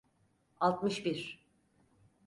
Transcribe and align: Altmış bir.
Altmış 0.59 1.05
bir. 1.05 1.47